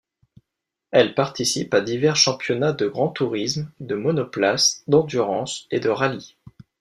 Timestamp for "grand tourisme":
2.87-3.69